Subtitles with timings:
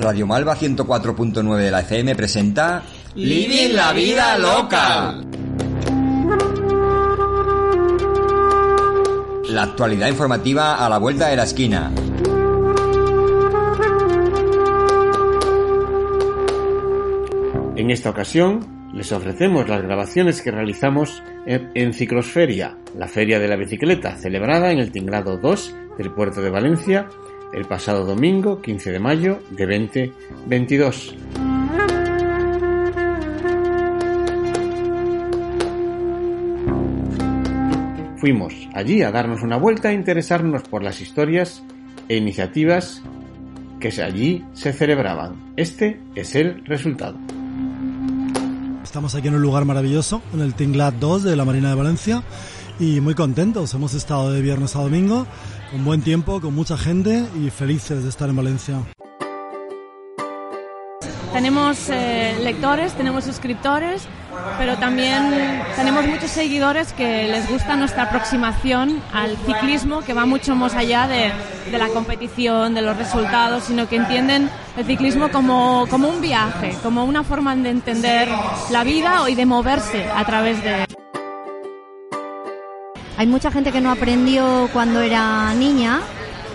[0.00, 2.82] Radio Malva 104.9 de la FM presenta
[3.16, 5.20] Living la vida loca.
[9.50, 11.92] La actualidad informativa a la vuelta de la esquina.
[17.76, 23.56] En esta ocasión les ofrecemos las grabaciones que realizamos en Ciclosferia, la feria de la
[23.56, 27.08] bicicleta, celebrada en el Tinglado 2 del puerto de Valencia
[27.52, 31.16] el pasado domingo 15 de mayo de 2022.
[38.18, 41.64] Fuimos allí a darnos una vuelta e interesarnos por las historias
[42.08, 43.02] e iniciativas
[43.80, 45.54] que allí se celebraban.
[45.56, 47.16] Este es el resultado.
[48.84, 52.22] Estamos aquí en un lugar maravilloso, en el Tinglat 2 de la Marina de Valencia,
[52.80, 53.74] y muy contentos.
[53.74, 55.26] Hemos estado de viernes a domingo,
[55.70, 58.78] con buen tiempo, con mucha gente y felices de estar en Valencia.
[61.32, 64.02] Tenemos eh, lectores, tenemos suscriptores,
[64.58, 70.56] pero también tenemos muchos seguidores que les gusta nuestra aproximación al ciclismo, que va mucho
[70.56, 71.30] más allá de,
[71.70, 76.74] de la competición, de los resultados, sino que entienden el ciclismo como, como un viaje,
[76.82, 78.28] como una forma de entender
[78.70, 80.89] la vida y de moverse a través de...
[83.20, 86.00] Hay mucha gente que no aprendió cuando era niña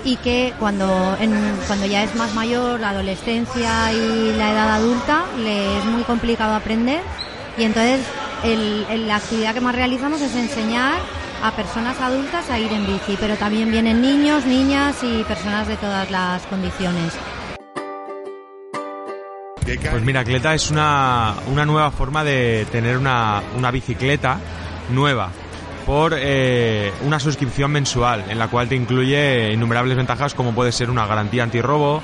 [0.04, 1.16] y que cuando,
[1.68, 6.56] cuando ya es más mayor, la adolescencia y la edad adulta, le es muy complicado
[6.56, 7.02] aprender
[7.56, 8.00] y entonces
[8.44, 10.98] la actividad que más realizamos es enseñar
[11.44, 15.78] a personas adultas a ir en bici, pero también vienen niños, niñas y personas de
[15.78, 17.14] todas las condiciones.
[19.92, 24.40] Pues mira, Cleta es una, una nueva forma de tener una, una bicicleta
[24.90, 25.30] nueva
[25.86, 30.90] por eh, una suscripción mensual en la cual te incluye innumerables ventajas como puede ser
[30.90, 32.02] una garantía antirrobo,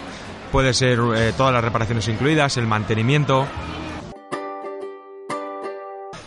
[0.52, 3.48] puede ser eh, todas las reparaciones incluidas, el mantenimiento.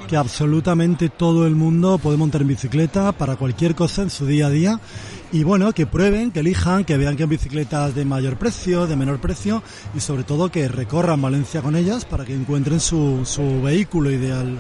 [0.09, 4.49] Que absolutamente todo el mundo puede montar en bicicleta para cualquier cosa en su día
[4.49, 4.81] a día.
[5.33, 8.97] Y bueno, que prueben, que elijan, que vean que hay bicicletas de mayor precio, de
[8.97, 9.63] menor precio
[9.95, 14.59] y sobre todo que recorran Valencia con ellas para que encuentren su, su vehículo ideal.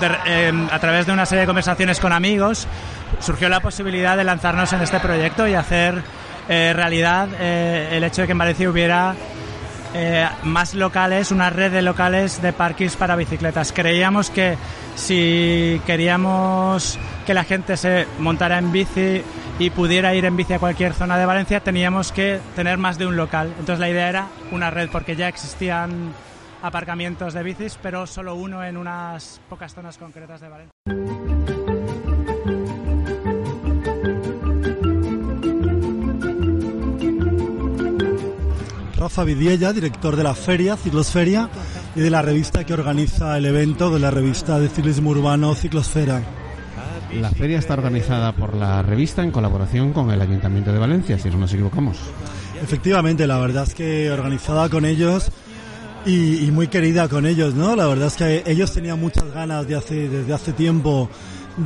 [0.00, 2.66] De- eh, a través de una serie de conversaciones con amigos
[3.20, 6.02] surgió la posibilidad de lanzarnos en este proyecto y hacer
[6.48, 9.14] eh, realidad eh, el hecho de que en Valencia hubiera
[9.94, 13.72] eh, más locales, una red de locales de parkings para bicicletas.
[13.72, 14.56] Creíamos que
[14.94, 19.22] si queríamos que la gente se montara en bici
[19.58, 23.06] y pudiera ir en bici a cualquier zona de Valencia, teníamos que tener más de
[23.06, 23.48] un local.
[23.58, 26.12] Entonces la idea era una red, porque ya existían
[26.62, 30.72] aparcamientos de bicis, pero solo uno en unas pocas zonas concretas de Valencia.
[38.96, 41.48] Rafa Vidiella, director de la feria, Ciclosferia,
[41.94, 46.22] y de la revista que organiza el evento, de la revista de ciclismo urbano Ciclosfera.
[47.20, 51.30] La feria está organizada por la revista en colaboración con el Ayuntamiento de Valencia, si
[51.30, 51.98] no nos equivocamos.
[52.62, 55.30] Efectivamente, la verdad es que organizada con ellos
[56.06, 57.74] y, y muy querida con ellos, ¿no?
[57.76, 61.10] La verdad es que ellos tenían muchas ganas de hace, desde hace tiempo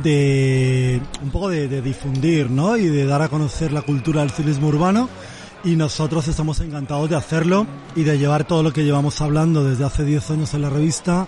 [0.03, 2.75] de un poco de, de difundir, ¿no?
[2.77, 5.09] Y de dar a conocer la cultura del ciclismo urbano.
[5.63, 9.83] Y nosotros estamos encantados de hacerlo y de llevar todo lo que llevamos hablando desde
[9.85, 11.27] hace 10 años en la revista,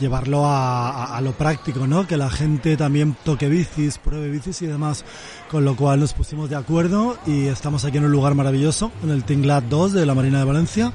[0.00, 2.06] llevarlo a, a- a lo práctico, ¿no?
[2.06, 5.04] Que la gente también toque bicis, pruebe bicis y demás.
[5.50, 9.10] Con lo cual nos pusimos de acuerdo y estamos aquí en un lugar maravilloso, en
[9.10, 10.92] el Tinglat 2 de la Marina de Valencia.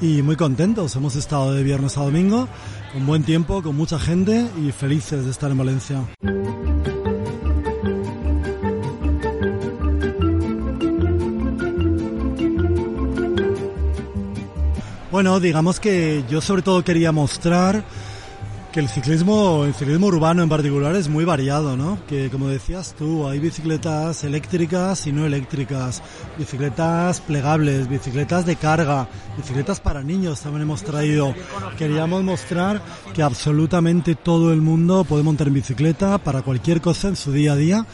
[0.00, 2.48] Y muy contentos, hemos estado de viernes a domingo,
[2.92, 6.04] con buen tiempo, con mucha gente y felices de estar en Valencia.
[15.10, 17.82] Bueno, digamos que yo sobre todo quería mostrar
[18.78, 21.98] el ciclismo, ciclismo urbano en particular es muy variado, ¿no?
[22.06, 26.02] Que como decías tú, hay bicicletas eléctricas y no eléctricas,
[26.36, 31.34] bicicletas plegables, bicicletas de carga, bicicletas para niños también hemos traído.
[31.76, 32.82] Queríamos mostrar
[33.14, 37.52] que absolutamente todo el mundo puede montar en bicicleta para cualquier cosa en su día
[37.54, 37.86] a día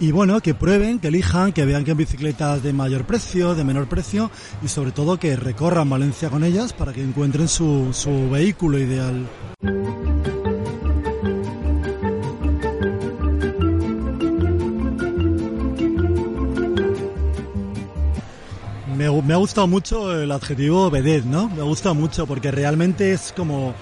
[0.00, 3.64] y bueno, que prueben, que elijan, que vean que hay bicicletas de mayor precio, de
[3.64, 4.30] menor precio
[4.62, 9.26] y sobre todo que recorran Valencia con ellas para que encuentren su vehículo ideal.
[19.30, 21.48] Me, ha gustado mucho el adjetivo vedette, ¿no?
[21.50, 23.76] Me ha gustado mucho porque realmente es como...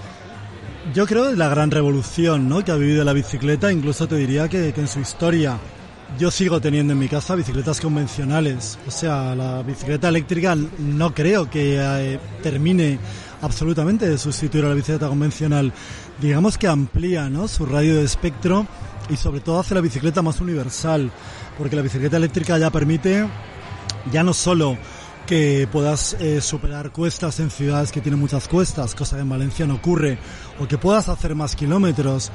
[0.93, 2.63] Yo creo la gran revolución ¿no?
[2.63, 5.57] que ha vivido la bicicleta, incluso te diría que, en su historia.
[6.19, 11.49] Yo sigo teniendo en mi casa bicicletas convencionales, o sea, la bicicleta eléctrica no creo
[11.49, 12.99] que eh, termine
[13.41, 15.73] absolutamente de sustituir a la bicicleta convencional.
[16.21, 17.47] Digamos que amplía ¿no?
[17.47, 18.67] su radio de espectro
[19.09, 21.09] y sobre todo hace la bicicleta más universal,
[21.57, 23.25] porque la bicicleta eléctrica ya permite
[24.11, 24.77] ya no solo
[25.29, 29.67] que puedas eh, superar cuestas en ciudades que tienen muchas cuestas, cosa que en Valencia
[29.67, 30.17] no ocurre,
[30.59, 32.31] o que puedas hacer más kilómetros,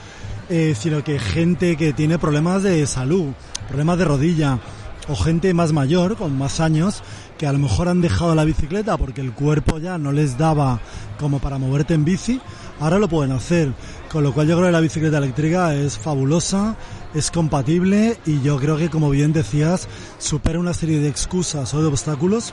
[0.49, 3.33] eh, sino que gente que tiene problemas de salud,
[3.67, 4.61] problemas de rodilla,
[5.09, 7.03] o gente más mayor, con más años,
[7.37, 10.79] que a lo mejor han dejado la bicicleta porque el cuerpo ya no les daba
[11.19, 12.41] como para moverte en bici,
[12.79, 13.75] ahora lo pueden hacer.
[14.09, 16.77] Con lo cual yo creo que la bicicleta eléctrica es fabulosa,
[17.13, 19.89] es compatible y yo creo que como bien decías,
[20.19, 22.53] supera una serie de excusas o de obstáculos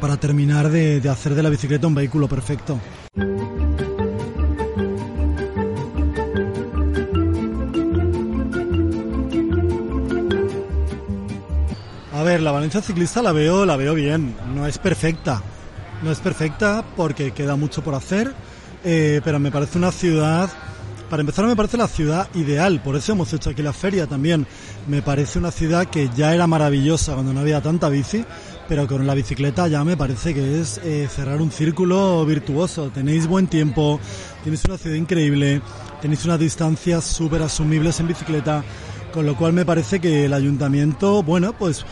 [0.00, 2.80] para terminar de, hacer de la bicicleta un vehículo perfecto.
[12.14, 14.34] A ver, la Valencia ciclista la veo, la veo bien.
[14.54, 15.42] No es perfecta.
[16.02, 18.34] No es perfecta porque queda mucho por hacer,
[18.84, 20.48] eh, pero me parece una ciudad.
[21.10, 22.80] Para empezar, me parece la ciudad ideal.
[22.82, 24.46] Por eso hemos hecho aquí la feria también.
[24.86, 28.24] Me parece una ciudad que ya era maravillosa cuando no había tanta bici,
[28.70, 32.88] pero con la bicicleta ya me parece que es eh, cerrar un círculo virtuoso.
[32.90, 33.98] Tenéis buen tiempo,
[34.44, 35.60] tenéis una ciudad increíble,
[36.00, 38.62] tenéis unas distancias súper asumibles en bicicleta,
[39.12, 41.84] con lo cual me parece que el ayuntamiento, bueno, pues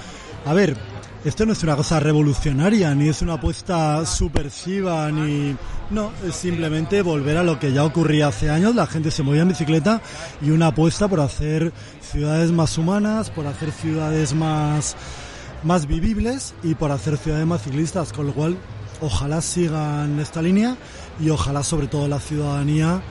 [0.47, 0.77] a ver,
[1.25, 5.57] esto no es una cosa revolucionaria, ni es una apuesta subversiva, ni...
[5.91, 9.43] No, es simplemente volver a lo que ya ocurría hace años, la gente se movía
[9.43, 10.01] en bicicleta
[10.41, 11.73] y una apuesta por hacer
[12.03, 14.97] ciudades más humanas, por hacer ciudades más,
[15.63, 18.57] más vivibles y por hacer ciudades más ciclistas, con lo cual
[19.01, 20.77] ojalá sigan esta línea
[21.21, 23.03] y ojalá sobre todo la ciudadanía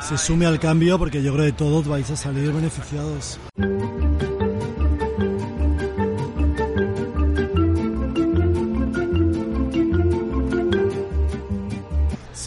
[0.00, 3.38] se sume al cambio porque yo creo que todos vais a salir beneficiados.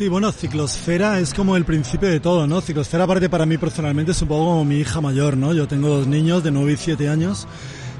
[0.01, 2.59] Sí, bueno, Ciclosfera es como el principio de todo, ¿no?
[2.59, 5.53] Ciclosfera, aparte para mí personalmente, es un poco como mi hija mayor, ¿no?
[5.53, 7.47] Yo tengo dos niños de 9 y 7 años,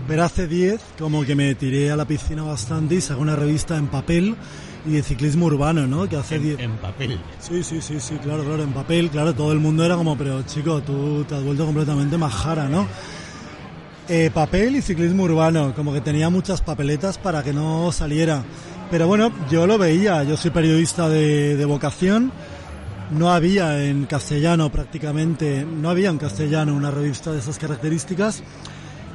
[0.08, 3.78] pero hace 10 como que me tiré a la piscina bastante y saqué una revista
[3.78, 4.36] en papel
[4.86, 6.10] y de ciclismo urbano, ¿no?
[6.10, 6.60] Que hace 10...
[6.60, 7.20] En, papel.
[7.40, 10.42] Sí, sí, sí, sí, claro, claro, en papel, claro, todo el mundo era como, pero
[10.44, 12.88] chico, tú te has vuelto completamente majara, ¿no?
[14.10, 18.44] Eh, papel y ciclismo urbano, como que tenía muchas papeletas para que no saliera.
[18.90, 22.32] Pero bueno, yo lo veía, yo soy periodista de, vocación,
[23.12, 28.44] no había en castellano prácticamente, no había en castellano una revista de esas características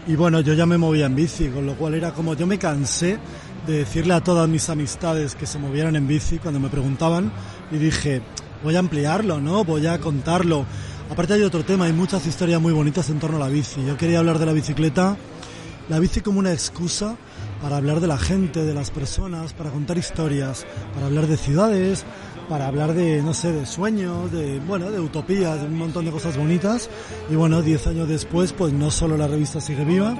[0.06, 2.58] y bueno, yo ya me movía en bici, con lo cual era como yo me
[2.58, 3.19] cansé
[3.67, 7.32] de decirle a todas mis amistades que se movieran en bici cuando me preguntaban
[7.73, 8.23] y dije,
[8.62, 9.64] voy a ampliarlo, ¿no?
[9.64, 10.64] Voy a contarlo.
[11.11, 13.85] Aparte hay otro tema, hay muchas historias muy bonitas en torno a la bici.
[13.85, 15.17] Yo quería hablar de la bicicleta,
[15.88, 17.17] la bici como una excusa
[17.61, 22.05] para hablar de la gente, de las personas, para contar historias, para hablar de ciudades,
[22.48, 26.10] para hablar de, no sé, de sueños, de, bueno, de utopías, de un montón de
[26.10, 26.88] cosas bonitas.
[27.31, 30.17] Y bueno, diez años después, pues no solo la revista sigue viva,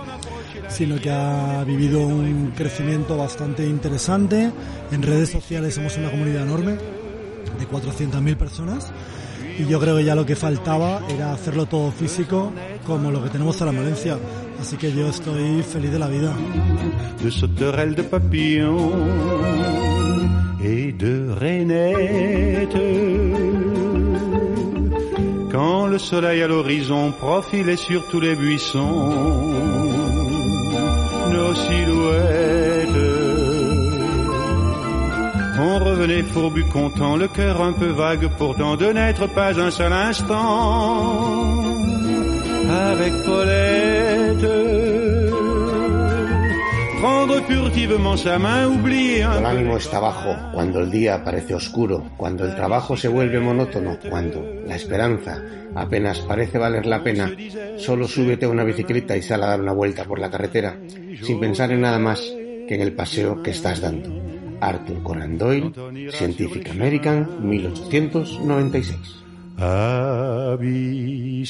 [0.68, 4.50] sino que ha vivido un crecimiento bastante interesante.
[4.90, 8.92] En redes sociales somos una comunidad enorme de 400.000 personas
[9.59, 12.52] y yo creo que ya lo que faltaba era hacerlo todo físico
[12.87, 14.18] como lo que tenemos ahora en Valencia.
[14.61, 16.35] Así que yo estoy feliz de la vida.
[17.23, 17.30] De
[20.66, 22.82] et de rainettes.
[25.52, 29.12] Quand le soleil à l'horizon profilait sur tous les buissons,
[31.35, 32.56] nos silhouettes
[35.58, 39.92] on revenait fourbu content, le cœur un peu vague pourtant de n'être pas un seul
[39.92, 41.64] instant
[42.68, 45.05] avec Paulette.
[47.00, 47.45] Cuando el
[49.47, 54.45] ánimo está bajo, cuando el día parece oscuro, cuando el trabajo se vuelve monótono, cuando
[54.67, 55.43] la esperanza
[55.75, 57.31] apenas parece valer la pena,
[57.79, 60.79] solo súbete a una bicicleta y sal a dar una vuelta por la carretera,
[61.23, 64.11] sin pensar en nada más que en el paseo que estás dando.
[64.61, 65.73] Arthur Conan Doyle,
[66.12, 69.26] Scientific American, 1896.
[69.59, 71.47] à bicyclette.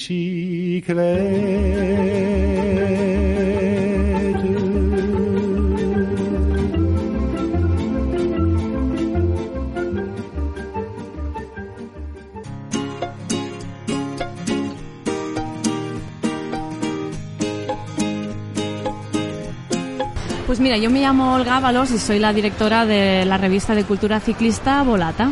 [20.76, 24.21] Mira, yo me llamo Olga Ábalos y soy la directora de la revista de cultura
[24.21, 25.30] ciclista Volata.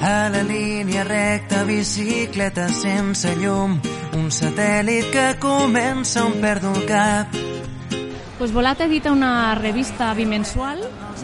[0.00, 3.80] A la línia recta, bicicleta sense llum,
[4.14, 7.26] un satèl·lit que comença on perdo el cap.
[8.38, 10.78] Pues Volata edita una revista bimensual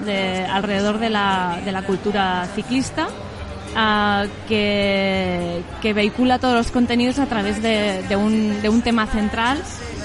[0.04, 3.06] de, alrededor de la, de la cultura ciclista
[3.76, 9.06] ah, que, que vehicula todos los contenidos a través de, de un, de un tema
[9.06, 9.62] central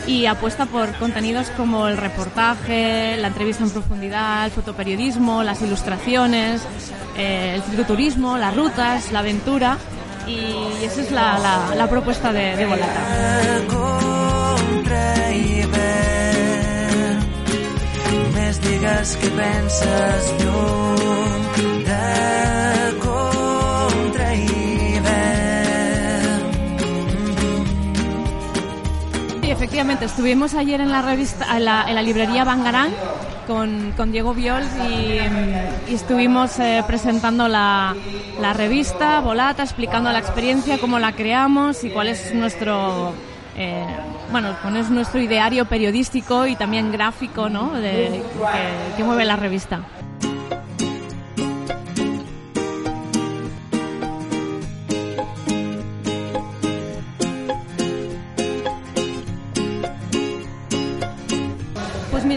[0.10, 6.63] y apuesta por contenidos como el reportaje, la entrevista en profundidad, el fotoperiodismo, las ilustraciones,
[7.16, 9.78] eh, el cicloturismo, las rutas, la aventura.
[10.28, 13.01] Y esa es la, la, la propuesta de, de Volata.
[29.70, 32.92] Efectivamente, estuvimos ayer en la revista, en la, en la librería Bangarán
[33.46, 37.94] con, Diego Viols y, estuvimos eh, presentando la,
[38.56, 43.14] revista Volata, explicando la experiencia, cómo la creamos y cuál es nuestro
[43.56, 43.86] eh,
[44.32, 47.74] bueno, cuál es nuestro ideario periodístico y también gráfico, ¿no?
[47.74, 48.24] De,
[48.98, 49.82] que mueve la revista.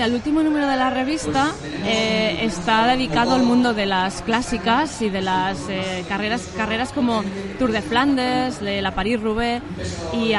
[0.04, 1.52] El último número de la revista
[1.85, 7.23] eh, está dedicado al mundo de las clásicas y de las eh, carreras, carreras como
[7.59, 9.62] Tour de Flandes, de la París-Roubaix
[10.12, 10.32] y,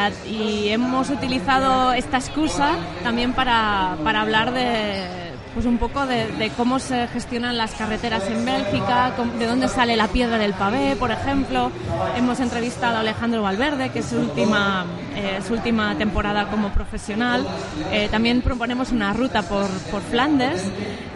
[0.68, 7.58] hemos utilizado esta excusa también para hablar de pues un poco de, cómo se gestionan
[7.58, 11.72] las carreteras en Bélgica, de dónde sale la piedra del pavé, por ejemplo.
[12.18, 17.46] Hemos entrevistado a Alejandro Valverde, que es su última, eh, su última temporada como profesional.
[17.92, 20.64] Eh, también proponemos una ruta por, por Flandes.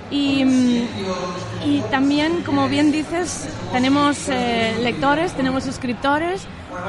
[0.09, 0.43] Y,
[1.65, 6.47] y también, como bien dices, tenemos eh, lectores, tenemos suscriptores,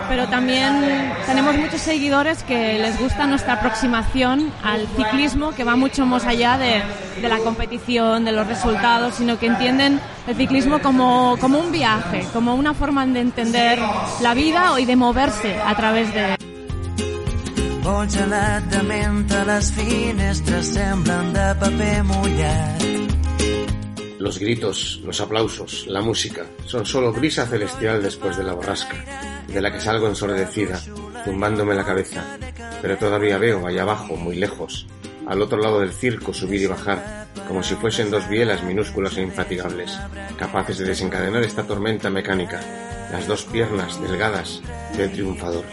[0.08, 0.84] pero también
[1.26, 6.58] tenemos muchos seguidores que les gusta nuestra aproximación al ciclismo, que va mucho más allá
[6.58, 6.82] de,
[7.20, 12.24] de la competición, de los resultados, sino que entienden el ciclismo como, como un viaje,
[12.32, 13.78] como una forma de entender
[14.20, 16.36] la vida y de moverse a través de...
[18.10, 22.97] Gelat de menta, les de paper.
[24.18, 28.96] Los gritos, los aplausos, la música son solo brisa celestial después de la borrasca,
[29.46, 30.80] de la que salgo ensordecida,
[31.24, 32.24] zumbándome la cabeza,
[32.82, 34.86] pero todavía veo allá abajo, muy lejos,
[35.28, 39.22] al otro lado del circo subir y bajar, como si fuesen dos bielas minúsculas e
[39.22, 39.96] infatigables,
[40.36, 42.60] capaces de desencadenar esta tormenta mecánica,
[43.12, 44.60] las dos piernas delgadas
[44.96, 45.64] del triunfador.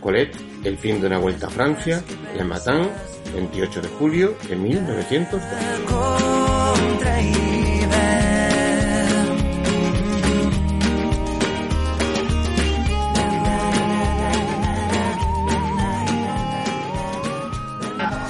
[0.00, 2.04] Colette, el fin de una vuelta a Francia,
[2.36, 2.88] Le Matin,
[3.34, 6.45] 28 de julio de 1902.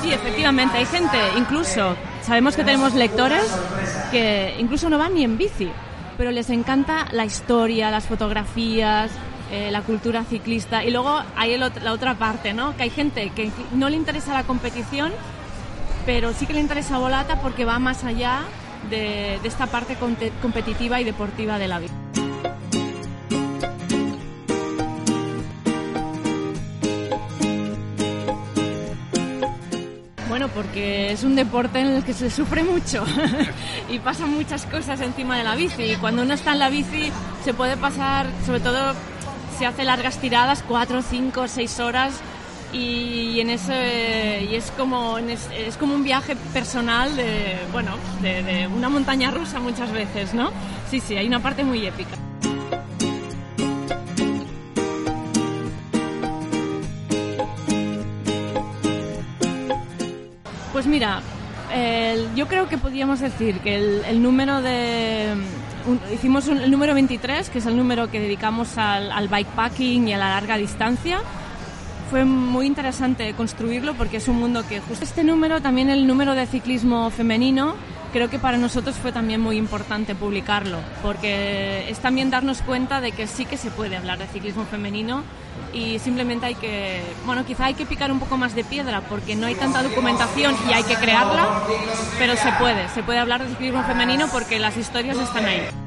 [0.02, 3.42] Sí, efectivamente, hay gente, incluso, sabemos que tenemos lectores
[4.10, 5.68] que incluso no van ni en bici,
[6.16, 9.10] pero les encanta la historia, las fotografías,
[9.50, 10.84] eh, la cultura ciclista.
[10.84, 12.76] Y luego hay la otra parte, ¿no?
[12.76, 15.12] Que hay gente que no le interesa la competición,
[16.06, 18.44] pero sí que le interesa Volata porque va más allá
[18.88, 19.96] de, esta parte
[20.40, 21.92] competitiva y deportiva de la vida.
[30.28, 33.04] Bueno, porque es un deporte en el que se sufre mucho
[33.88, 35.82] y pasan muchas cosas encima de la bici.
[35.82, 37.10] Y cuando uno está en la bici
[37.44, 38.94] se puede pasar, sobre todo
[39.58, 42.20] se hace largas tiradas, cuatro, cinco, seis horas
[42.73, 47.92] y, en ese y es como es, como un viaje personal de bueno
[48.23, 50.50] de, una montaña rusa muchas veces, ¿no?
[50.90, 52.16] Sí, sí, hay una parte muy épica.
[60.73, 61.23] Pues mira,
[62.35, 65.35] yo creo que podríamos decir que el, número de...
[66.12, 70.18] hicimos un- el número 23, que es el número que dedicamos al bikepacking y a
[70.18, 71.20] la larga distancia.
[72.10, 76.34] Fue muy interesante construirlo porque es un mundo que justo este número, también el número
[76.34, 77.75] de ciclismo femenino,
[78.12, 83.10] creo que para nosotros fue también muy importante publicarlo, porque es también darnos cuenta de
[83.10, 85.25] que sí que se puede hablar de ciclismo femenino
[85.72, 89.34] y simplemente hay que, bueno, quizá hay que picar un poco más de piedra porque
[89.34, 91.60] no hay tanta documentación y hay que crearla,
[92.18, 95.85] pero se puede, se puede hablar de ciclismo femenino porque las historias están ahí.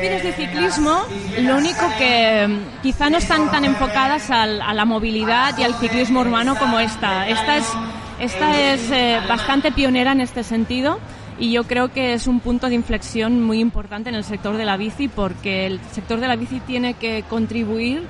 [0.00, 1.02] Fines de ciclismo,
[1.40, 5.74] lo único que mm, quizá no están tan enfocadas al- a la movilidad y al
[5.74, 7.28] ciclismo urbano como esta.
[7.28, 7.66] Esta es,
[8.20, 10.98] esta es eh, bastante pionera en este sentido
[11.38, 14.64] y yo creo que es un punto de inflexión muy importante en el sector de
[14.64, 18.02] la bici porque el sector de la bici tiene que contribuir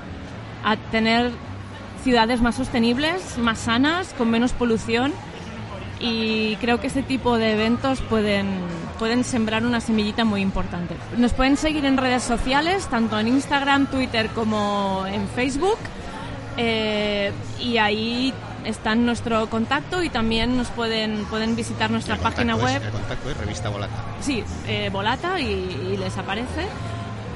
[0.63, 1.31] a tener
[2.03, 5.13] ciudades más sostenibles, más sanas, con menos polución
[5.99, 8.47] y creo que este tipo de eventos pueden,
[9.01, 10.95] pueden sembrar una semillita muy importante.
[11.17, 15.79] Nos pueden seguir en redes sociales, tanto en Instagram, Twitter como en Facebook,
[16.55, 18.31] eh, y ahí
[18.63, 22.77] están nuestro contacto y también nos pueden, pueden visitar nuestra página web.
[22.77, 23.93] es- el contacto es revista Volata.
[24.21, 25.45] Sí, eh, Volata y,
[25.93, 26.67] y les aparece.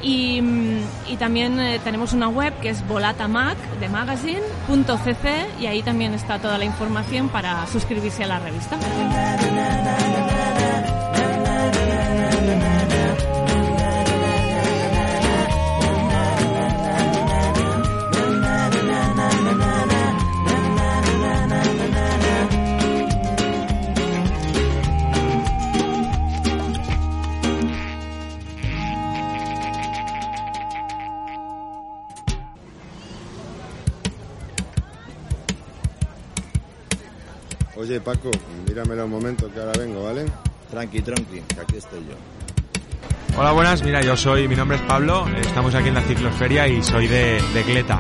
[0.04, 0.80] Y, mm,
[1.14, 6.38] y también eh, tenemos una web que es volatamac de magazine.cc y ahí también está
[6.38, 8.78] toda la información para suscribirse a la revista.
[37.88, 38.32] Oye, Paco,
[38.68, 40.26] míramelo un momento que ahora vengo, ¿vale?
[40.72, 42.16] Tranqui, tranqui, que aquí estoy yo.
[43.38, 43.84] Hola, buenas.
[43.84, 45.28] Mira, yo soy, mi nombre es Pablo.
[45.40, 48.00] Estamos aquí en la ciclosferia y soy de, de Cleta.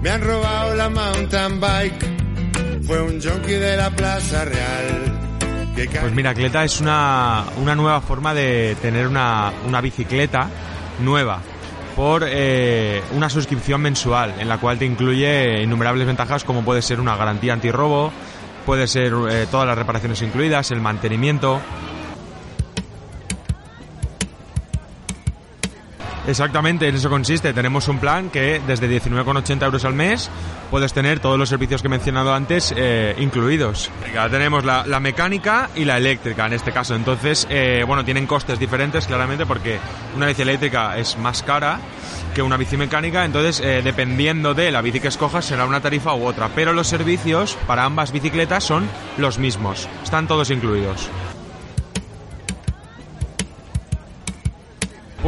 [0.00, 2.84] Me han robado la mountain bike.
[2.86, 5.18] Fue un junkie de la Plaza Real.
[5.76, 10.48] Que ca- Pues mira, Cleta es una, una nueva forma de tener una, una bicicleta
[11.00, 11.40] nueva
[11.94, 16.98] por eh, una suscripción mensual en la cual te incluye innumerables ventajas como puede ser
[17.00, 18.12] una garantía antirrobo,
[18.68, 21.58] puede ser eh, todas las reparaciones incluidas, el mantenimiento.
[26.28, 27.54] Exactamente, en eso consiste.
[27.54, 30.28] Tenemos un plan que desde 19,80 euros al mes
[30.70, 33.90] puedes tener todos los servicios que he mencionado antes eh, incluidos.
[34.04, 36.94] Venga, tenemos la, la mecánica y la eléctrica en este caso.
[36.94, 39.78] Entonces, eh, bueno, tienen costes diferentes claramente porque
[40.16, 41.80] una bici eléctrica es más cara
[42.34, 43.24] que una bici mecánica.
[43.24, 46.50] Entonces, eh, dependiendo de la bici que escojas, será una tarifa u otra.
[46.54, 48.86] Pero los servicios para ambas bicicletas son
[49.16, 49.88] los mismos.
[50.04, 51.08] Están todos incluidos.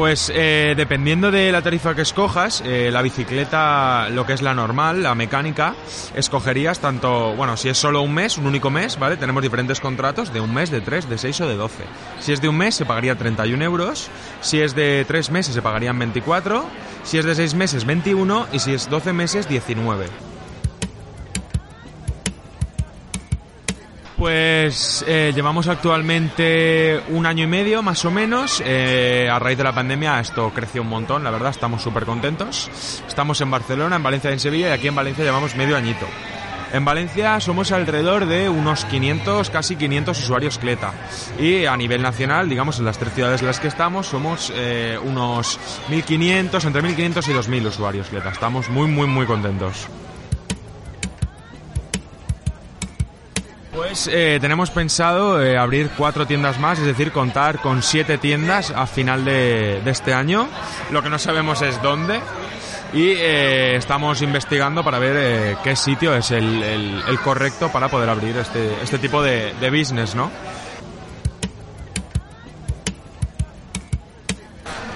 [0.01, 4.55] Pues eh, dependiendo de la tarifa que escojas, eh, la bicicleta, lo que es la
[4.55, 5.75] normal, la mecánica,
[6.15, 9.19] escogerías tanto, bueno, si es solo un mes, un único mes, ¿vale?
[9.19, 11.85] Tenemos diferentes contratos de un mes, de tres, de seis o de doce.
[12.19, 14.09] Si es de un mes se pagaría 31 euros,
[14.41, 16.65] si es de tres meses se pagarían 24,
[17.05, 20.07] si es de seis meses 21 y si es 12 meses 19.
[24.21, 28.63] Pues eh, llevamos actualmente un año y medio más o menos.
[28.63, 32.71] Eh, a raíz de la pandemia esto creció un montón, la verdad, estamos súper contentos.
[33.09, 36.05] Estamos en Barcelona, en Valencia y en Sevilla y aquí en Valencia llevamos medio añito.
[36.75, 40.93] En Valencia somos alrededor de unos 500, casi 500 usuarios Cleta.
[41.39, 44.99] Y a nivel nacional, digamos, en las tres ciudades en las que estamos, somos eh,
[45.03, 48.29] unos 1.500, entre 1.500 y 2.000 usuarios Cleta.
[48.29, 49.89] Estamos muy, muy, muy contentos.
[53.75, 58.71] Pues eh, tenemos pensado eh, abrir cuatro tiendas más, es decir, contar con siete tiendas
[58.73, 60.49] a final de, este año.
[60.91, 62.21] Lo que no sabemos es dónde.
[62.93, 67.89] Y eh, estamos investigando para ver eh, qué sitio es el, el- el correcto para
[67.89, 70.29] poder abrir este, este tipo de, de business, ¿no?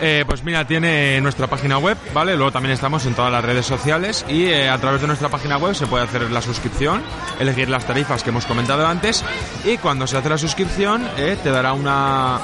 [0.06, 2.36] Eh, pues mira, tiene nuestra página web, ¿vale?
[2.36, 5.56] Luego también estamos en todas las redes sociales y eh, a través de nuestra página
[5.56, 7.02] web se puede hacer la suscripción,
[7.40, 9.24] elegir las tarifas que hemos comentado antes
[9.64, 12.38] y cuando se hace la suscripción eh, te dará una,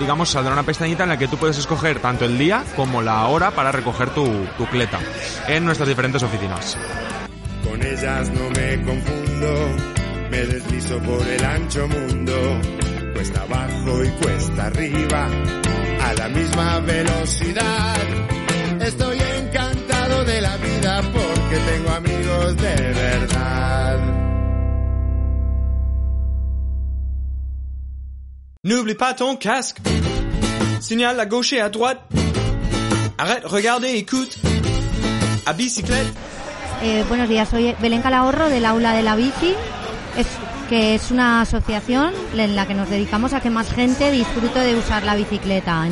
[0.00, 3.24] digamos, saldrá una pestañita en la que tú puedes escoger tanto el día como la
[3.26, 4.26] hora para recoger tu,
[4.58, 4.98] tu cleta
[5.46, 6.76] en nuestras diferentes oficinas.
[7.62, 9.76] Con ellas no me confundo,
[10.28, 12.34] me deslizo por el ancho mundo,
[13.14, 15.28] cuesta abajo y cuesta arriba,
[16.06, 17.96] a la misma velocidad.
[18.80, 23.98] Estoy encantado de la vida porque tengo amigos de verdad.
[28.62, 29.78] N'oublie pas ton casque.
[30.80, 32.00] Signal à gauche et à droite.
[33.18, 34.38] Arrête, regardez, écoute.
[35.46, 36.12] A biciclette.
[36.82, 39.54] Eh, buenos días, soy Belén Calahorro del aula de la bici
[40.68, 44.74] que es una asociación en la que nos dedicamos a que más gente disfrute de
[44.76, 45.88] usar la bicicleta.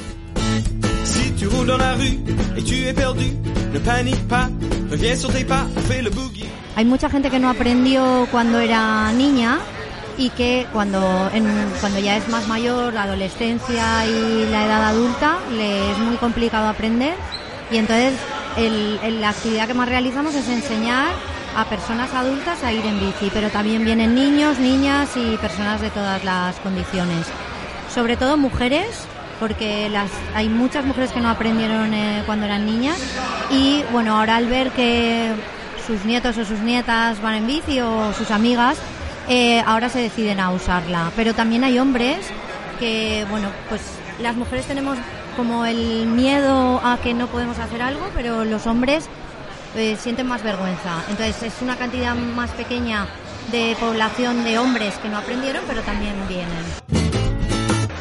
[6.76, 9.58] Hay mucha gente que no aprendió cuando era niña
[10.18, 11.46] y que cuando, en-
[11.80, 16.68] cuando ya es más mayor, la adolescencia y la edad adulta, le es muy complicado
[16.68, 17.14] aprender
[17.70, 18.14] y entonces
[18.56, 21.12] el- el- la actividad que más realizamos es enseñar
[21.56, 25.90] a personas adultas a ir en bici, pero también vienen niños, niñas y personas de
[25.90, 27.26] todas las condiciones.
[27.92, 29.06] Sobre todo mujeres,
[29.40, 32.98] porque las, hay muchas mujeres que no aprendieron eh, cuando eran niñas
[33.50, 35.32] y bueno, ahora al ver que
[35.86, 38.78] sus nietos o sus nietas van en bici o sus amigas,
[39.28, 41.10] eh, ahora se deciden a usarla.
[41.16, 42.18] Pero también hay hombres
[42.78, 43.82] que, bueno, pues
[44.20, 44.98] las mujeres tenemos
[45.36, 49.08] como el miedo a que no podemos hacer algo, pero los hombres
[49.74, 51.02] eh, sienten más vergüenza.
[51.08, 53.06] Entonces es una cantidad más pequeña
[53.50, 56.64] de población de hombres que no aprendieron, pero también vienen.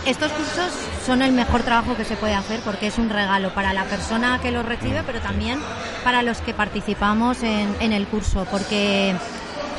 [0.05, 0.71] Estos cursos
[1.05, 4.39] son el mejor trabajo que se puede hacer porque es un regalo para la persona
[4.41, 5.59] que los recibe, pero también
[6.03, 9.15] para los que participamos en, en el curso, porque,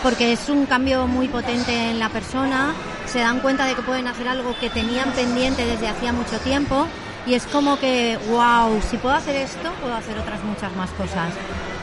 [0.03, 4.07] porque es un cambio muy potente en la persona, se dan cuenta de que pueden
[4.07, 6.87] hacer algo que tenían pendiente desde hacía mucho tiempo
[7.27, 11.33] y es como que, wow, si puedo hacer esto, puedo hacer otras muchas más cosas.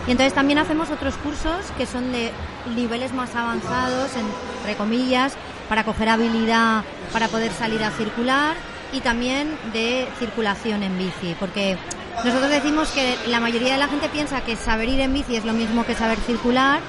[0.07, 2.31] Y entonces también hacemos otros cursos que son de
[2.75, 5.33] niveles más avanzados, entre comillas,
[5.69, 8.55] para coger habilidad para poder salir a circular
[8.93, 11.77] y también de circulación en bici, porque
[12.25, 15.45] nosotros decimos que la mayoría de la gente piensa que saber ir en bici es
[15.45, 16.79] lo mismo que saber circular,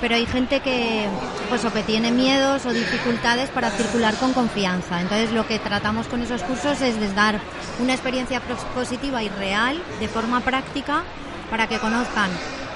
[0.00, 1.08] pero hay gente que
[1.48, 5.00] pues o que tiene miedos o dificultades para circular con confianza.
[5.00, 7.40] Entonces lo que tratamos con esos cursos es de dar
[7.80, 8.40] una experiencia
[8.74, 11.02] positiva y real de forma práctica
[11.50, 12.30] para que conozcan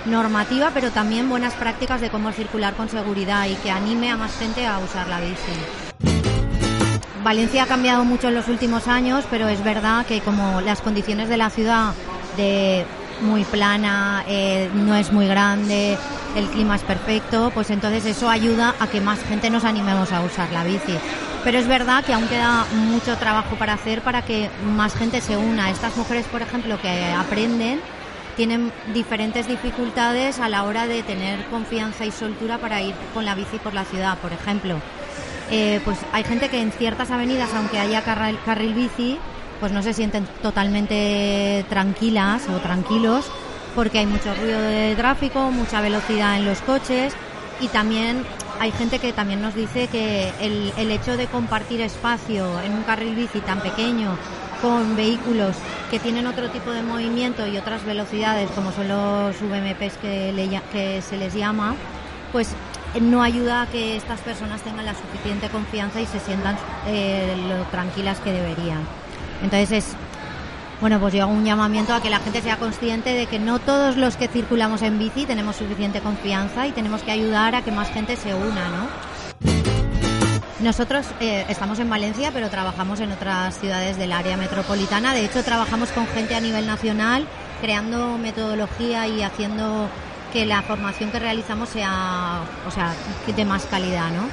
[0.06, 4.37] normativa, pero también buenas prácticas de cómo circular con seguridad y que anime a más
[4.37, 6.12] gente a usar la bici.
[7.22, 11.28] Valencia ha cambiado mucho en los últimos años, pero es verdad que como las condiciones
[11.28, 11.92] de la ciudad
[12.37, 12.85] de
[13.20, 15.96] muy plana, eh, no es muy grande,
[16.35, 20.22] el clima es perfecto, pues entonces eso ayuda a que más gente nos animemos a
[20.22, 20.98] usar la bici.
[21.44, 25.37] Pero es verdad que aún queda mucho trabajo para hacer para que más gente se
[25.37, 25.70] una.
[25.70, 27.80] Estas mujeres, por ejemplo, que aprenden,
[28.36, 33.34] tienen diferentes dificultades a la hora de tener confianza y soltura para ir con la
[33.34, 34.76] bici por la ciudad, por ejemplo.
[35.50, 39.18] Eh, pues hay gente que en ciertas avenidas, aunque haya carril, carril bici,
[39.60, 43.30] pues no se sienten totalmente tranquilas o tranquilos
[43.74, 47.14] porque hay mucho ruido de tráfico, mucha velocidad en los coches
[47.60, 48.24] y también
[48.60, 52.82] hay gente que también nos dice que el, el hecho de compartir espacio en un
[52.82, 54.16] carril bici tan pequeño
[54.62, 55.57] con vehículos
[55.90, 60.48] que tienen otro tipo de movimiento y otras velocidades como son los VMPs que, le
[60.70, 61.75] que se les llama,
[62.31, 62.48] pues
[63.01, 67.64] no ayuda a que estas personas tengan la suficiente confianza y se sientan eh, lo
[67.64, 68.81] tranquilas que deberían.
[69.42, 69.96] Entonces es,
[70.81, 73.59] bueno, pues yo hago un llamamiento a que la gente sea consciente de que no
[73.59, 77.72] todos los que circulamos en bici tenemos suficiente confianza y tenemos que ayudar a que
[77.72, 79.12] más gente se una, ¿no?
[80.62, 85.12] Nosotros eh, estamos en Valencia, pero trabajamos en otras ciudades del área metropolitana.
[85.12, 87.27] De hecho, trabajamos con gente a nivel nacional,
[87.61, 89.88] creando metodología y haciendo
[90.33, 92.94] que la formación que realizamos sea, o sea,
[93.27, 94.29] de más calidad, ¿no?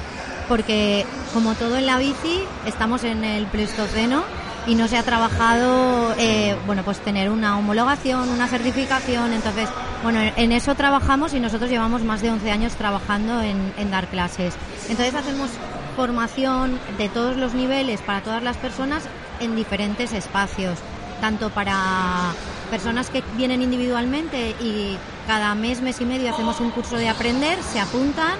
[0.48, 4.22] Porque como todo en la bici, estamos en el Pleistoceno
[4.68, 9.32] y no se ha trabajado, eh, bueno, pues tener una homologación, una certificación.
[9.32, 9.68] Entonces,
[10.04, 14.06] bueno, en eso trabajamos y nosotros llevamos más de 11 años trabajando en, en dar
[14.06, 14.54] clases.
[14.88, 15.50] Entonces hacemos
[15.90, 19.02] formación de todos los niveles para todas las personas
[19.40, 20.78] en diferentes espacios,
[21.20, 22.32] tanto para
[22.70, 27.58] personas que vienen individualmente y cada mes, mes y medio hacemos un curso de aprender,
[27.62, 28.34] se apuntan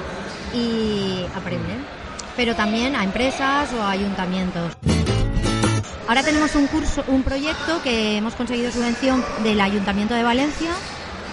[0.54, 1.84] y aprenden,
[2.36, 4.72] pero también a empresas o ayuntamientos.
[6.08, 10.70] Ahora tenemos un curso, un proyecto que hemos conseguido subvención del Ayuntamiento de Valencia,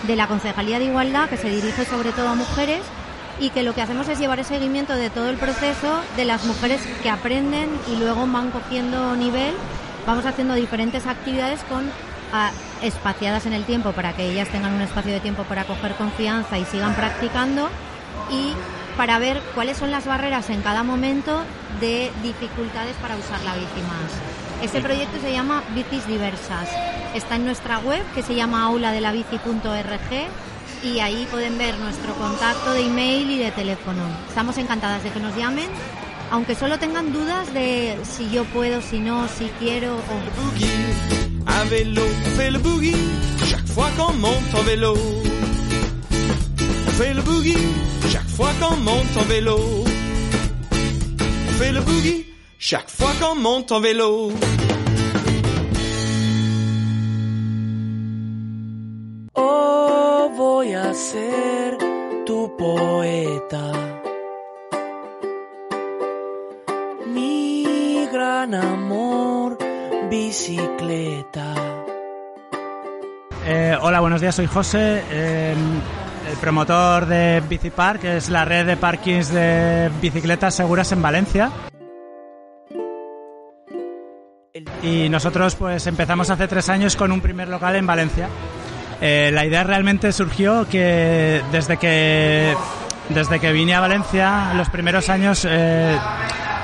[0.06, 2.82] de la Concejalía de Igualdad, que se dirige sobre todo a mujeres
[3.40, 6.46] y que lo que hacemos es llevar el seguimiento de todo el proceso de las
[6.46, 9.54] mujeres que aprenden y luego van cogiendo nivel.
[10.06, 11.90] Vamos haciendo diferentes actividades con
[12.34, 15.96] ah, espaciadas en el tiempo para que ellas tengan un espacio de tiempo para coger
[15.96, 17.70] confianza y sigan practicando
[18.32, 18.54] y
[18.98, 21.44] para ver cuáles son las barreras en cada momento
[21.80, 24.64] de dificultades para usar la bici más.
[24.64, 26.68] Este proyecto se llama Bicis Diversas.
[27.14, 30.28] Está en nuestra web que se llama auladelabici.org
[30.84, 34.04] y ahí pueden ver nuestro contacto de email y de teléfono.
[34.28, 35.68] Estamos encantadas de que nos llamen
[36.32, 40.00] aunque solo tengan dudas de si yo puedo, si no, si quiero o...
[41.70, 42.04] Vélo,
[42.38, 42.96] on le boogie
[43.46, 44.94] chaque fois qu'on monte en vélo.
[47.00, 47.58] On le boogie
[48.08, 49.58] chaque fois qu'on monte en vélo.
[51.60, 52.28] On le boogie.
[60.94, 61.78] Ser
[62.26, 63.72] tu poeta.
[67.08, 69.58] Mi gran amor,
[70.10, 71.54] bicicleta.
[73.46, 75.56] Eh, hola, buenos días, soy José, eh,
[76.30, 81.52] el promotor de Bicipark, que es la red de parkings de bicicletas seguras en Valencia.
[84.82, 88.28] Y nosotros pues empezamos hace tres años con un primer local en Valencia.
[89.02, 92.56] Eh, la idea realmente surgió que desde que
[93.10, 95.98] desde que vine a Valencia los primeros años eh,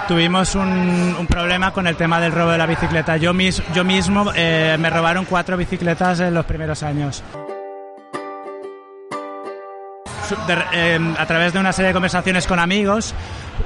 [0.07, 3.17] tuvimos un, problema con el tema del robo de la bicicleta.
[3.17, 7.23] Yo, mis, yo mismo eh, me robaron cuatro bicicletas en los primeros años.
[11.17, 13.13] A través de una serie de conversaciones con amigos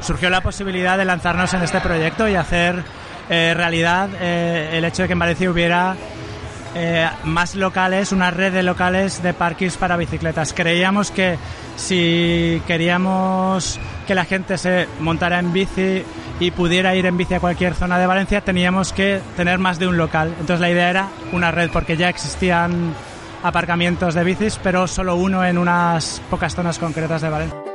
[0.02, 2.84] surgió la posibilidad de lanzarnos en este proyecto y hacer
[3.30, 5.96] realidad el hecho de que en Valencia hubiera
[6.76, 10.54] eh, más locales, una red de locales de parkings para bicicletas.
[10.54, 11.38] Creíamos que
[11.76, 16.04] si queríamos que la gente se montara en bici
[16.40, 19.88] y pudiera ir en bici a cualquier zona de Valencia, teníamos que tener más de
[19.88, 20.30] un local.
[20.40, 22.94] Entonces la idea era una red, porque ya existían
[23.44, 27.67] aparcamientos de bicis, pero solo uno en unas pocas zonas concretas de Valencia.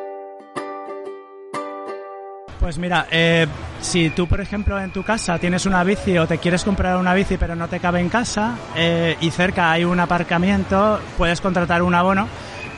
[2.62, 3.48] Pues mira, eh,
[3.80, 7.12] si tú, por ejemplo, en tu casa tienes una bici o te quieres comprar una
[7.12, 11.82] bici pero no te cabe en casa eh, y cerca hay un aparcamiento, puedes contratar
[11.82, 12.28] un abono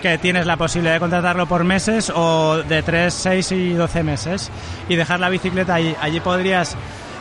[0.00, 4.50] que tienes la posibilidad de contratarlo por meses o de 3, 6 y 12 meses
[4.88, 5.94] y dejar la bicicleta allí.
[6.00, 6.76] Allí podrías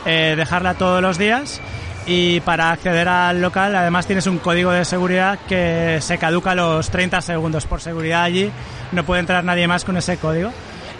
[0.06, 1.60] eh, dejarla todos los días
[2.06, 6.54] y para acceder al local además tienes un código de seguridad que se caduca a
[6.54, 7.66] los 30 segundos.
[7.66, 8.50] Por seguridad allí
[8.92, 10.50] no puede entrar nadie más con ese código.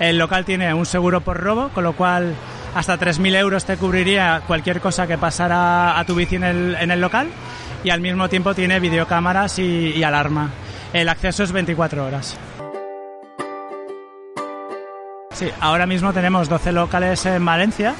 [0.01, 2.35] El local tiene un seguro por robo, con lo cual
[2.75, 7.29] hasta 3.000 euros te cubriría cualquier cosa que pasara a tu bici en el, local
[7.85, 10.51] y al mismo tiempo tiene videocámaras y, y alarma.
[10.93, 12.37] El acceso es 24 horas.
[15.33, 17.95] Sí, ahora mismo tenemos 12 locales en Valencia.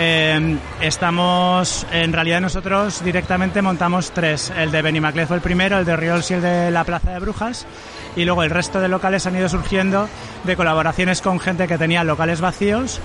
[0.00, 4.52] Eh, estamos, en realidad nosotros directamente montamos tres.
[4.56, 7.18] El de Benimaclet fue el primero, el de Riols y el de la Plaza de
[7.18, 7.66] Brujas.
[8.14, 10.08] Y luego el resto de locales han ido surgiendo
[10.44, 13.00] de colaboraciones con gente que tenía locales vacíos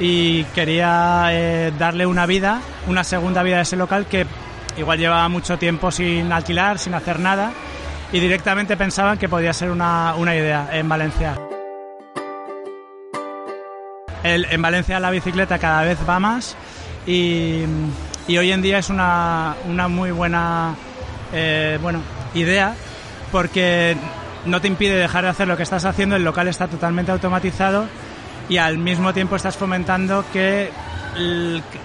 [0.00, 4.26] y quería eh, darle una vida, una segunda vida a ese local que
[4.78, 7.52] igual llevaba mucho tiempo sin alquilar, sin hacer nada.
[8.10, 11.47] Y directamente pensaban que podía ser una, una idea en Valencia.
[14.22, 16.56] En Valencia la bicicleta cada vez va más
[17.06, 17.64] y,
[18.28, 19.54] hoy en día es una,
[19.88, 20.74] muy buena
[21.32, 22.00] eh, bueno,
[22.34, 22.74] idea
[23.32, 23.96] porque
[24.44, 27.86] no te impide dejar de hacer lo que estás haciendo, el local está totalmente automatizado
[28.48, 30.70] y al mismo tiempo estás fomentando que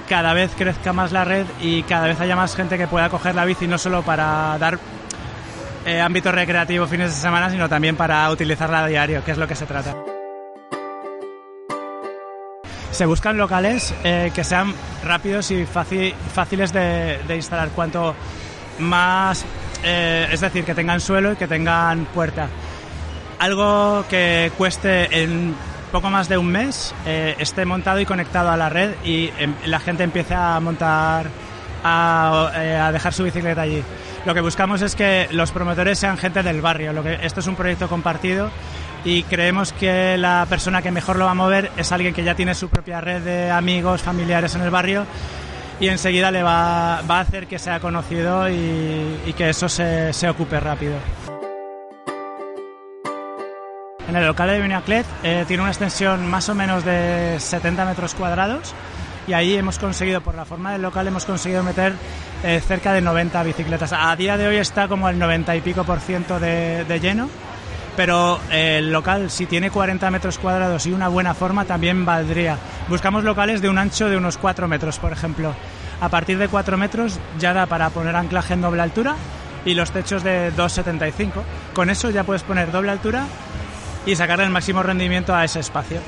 [0.08, 3.36] cada vez crezca más la red y cada vez haya más gente que pueda coger
[3.36, 4.80] la bici no solo para dar
[5.86, 9.48] eh, ámbito recreativo fines de semana, sino también para utilizarla a diario, que es lo
[9.48, 10.12] que se trata.
[12.93, 14.71] Se buscan locales eh, que sean
[15.03, 17.69] rápidos y fáciles de, instalar.
[17.69, 18.13] Cuanto
[18.77, 19.43] más,
[19.84, 22.47] eh, es decir, que tengan suelo y que tengan puerta.
[23.39, 25.56] Algo que cueste en
[25.91, 29.56] poco más de un mes, eh, esté montado y conectado a la red y em,
[29.65, 31.25] la gente empiece a montar,
[31.84, 32.51] a,
[32.86, 33.84] a dejar su bicicleta allí.
[34.23, 36.93] Lo que buscamos es que los promotores sean gente del barrio.
[36.93, 38.51] Lo que, esto es un proyecto compartido
[39.06, 42.36] y creemos que la persona que mejor lo va a mover es alguien que ya
[42.36, 45.06] tiene su propia red de amigos, familiares en el barrio
[45.80, 50.96] y enseguida le va, a hacer que sea conocido y, que eso se, ocupe rápido.
[54.08, 58.13] En el local de Vinaclet eh, tiene una extensión más o menos de 70 metros
[58.13, 58.74] cuadrados
[59.28, 61.94] y ahí hemos conseguido, por la forma del local, hemos conseguido meter
[62.44, 63.94] eh, cerca de 90 bicicletas.
[63.94, 67.30] A día de hoy está como el 90 y pico por ciento de lleno,
[67.95, 72.58] pero eh, el local, si tiene 40 metros cuadrados y una buena forma, también valdría.
[72.88, 75.53] Buscamos locales de un ancho de unos 4 metros, por ejemplo.
[76.01, 79.15] A partir de 4 metros ya da para poner anclaje en doble altura
[79.65, 81.32] y los techos de 2,75.
[81.73, 83.25] Con eso ya puedes poner doble altura
[84.06, 86.01] y sacarle el máximo rendimiento a ese espacio.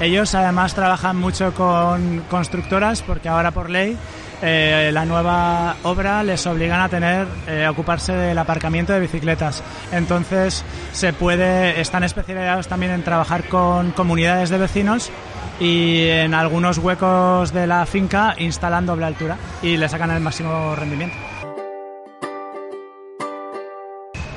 [0.00, 3.98] Ellos además trabajan mucho con constructoras porque ahora por ley
[4.42, 9.62] eh, la nueva obra les obligan a tener eh, ocuparse del aparcamiento de bicicletas.
[9.92, 15.10] Entonces se puede, están especializados también en trabajar con comunidades de vecinos
[15.58, 20.74] y en algunos huecos de la finca instalan doble altura y le sacan el máximo
[20.74, 21.16] rendimiento.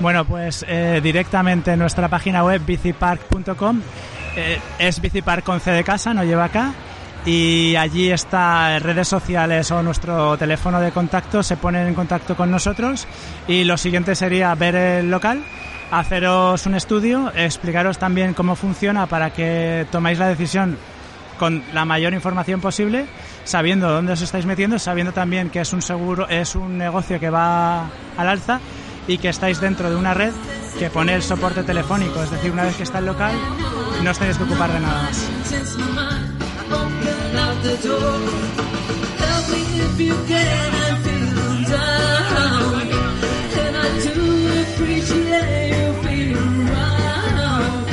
[0.01, 3.81] Bueno, pues eh, directamente en nuestra página web bicipark.com
[4.79, 6.73] es bicipark con C de casa, no lleva acá.
[7.25, 12.51] Y allí está redes sociales o nuestro teléfono de contacto, se ponen en contacto con
[12.51, 13.07] nosotros
[13.47, 15.41] y lo siguiente sería ver el local,
[15.89, 20.77] haceros un estudio, explicaros también cómo funciona para que tomáis la decisión
[21.39, 23.05] con la mayor información posible,
[23.45, 27.29] sabiendo dónde os estáis metiendo, sabiendo también que es un seguro, es un negocio que
[27.29, 27.86] va
[28.17, 28.59] al alza
[29.07, 30.33] y que estáis dentro de una red
[30.77, 33.33] que pone el soporte telefónico, es decir, una vez que está el local,
[34.03, 35.29] no os tenéis que ocupar de nada más.
[37.77, 38.19] the door.
[39.23, 42.81] Help me if you can, I'm feeling down.
[43.63, 44.15] And I do
[44.63, 47.86] appreciate you being around.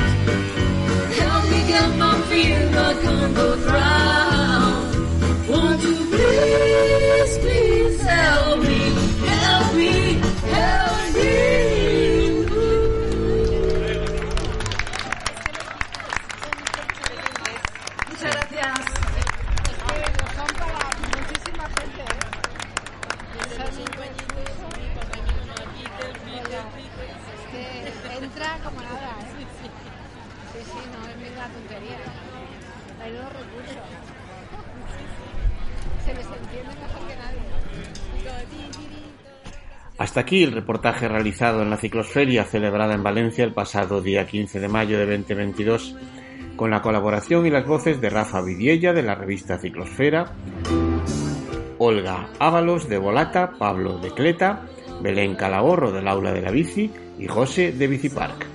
[1.21, 5.49] Help me get my feet back on the ground.
[5.49, 8.70] Won't you please, please help me?
[40.11, 44.59] Hasta aquí el reportaje realizado en la ciclosferia celebrada en Valencia el pasado día 15
[44.59, 45.95] de mayo de 2022,
[46.57, 50.33] con la colaboración y las voces de Rafa Vidiella de la revista Ciclosfera,
[51.79, 54.63] Olga Ábalos de Volata, Pablo de Cleta,
[55.01, 58.49] Belén Calahorro del Aula de la Bici y José de Bicipark.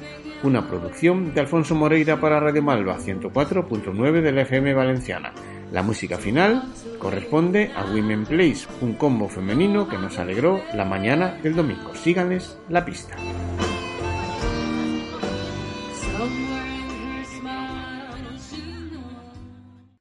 [0.43, 5.31] Una producción de Alfonso Moreira para Radio Malva 104.9 de la FM Valenciana.
[5.71, 6.63] La música final
[6.99, 11.93] corresponde a Women Place, un combo femenino que nos alegró la mañana del domingo.
[11.95, 13.15] Síganles la pista.